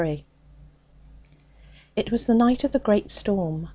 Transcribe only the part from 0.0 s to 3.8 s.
Chapter 33 It was the night of the great storm.